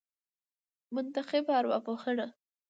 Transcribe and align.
منتخبه 0.93 1.51
ارواپوهنه 1.59 2.27